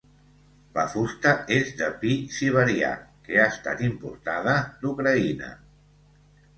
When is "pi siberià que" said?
2.01-3.39